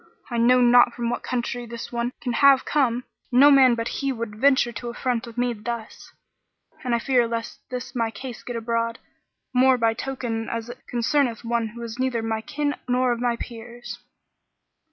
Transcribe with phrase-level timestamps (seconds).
[0.31, 4.11] I know not from what country this one can have come: no man but he
[4.11, 6.11] would venture to affront me thus,
[6.83, 8.97] and I fear lest this my case get abroad,
[9.53, 13.21] more by token as it concerneth one who is neither of my kin nor of
[13.21, 13.99] my peers."